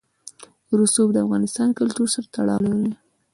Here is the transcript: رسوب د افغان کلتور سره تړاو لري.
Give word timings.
رسوب 0.79 1.09
د 1.13 1.17
افغان 1.25 1.69
کلتور 1.79 2.07
سره 2.13 2.27
تړاو 2.35 2.61
لري. 2.71 2.91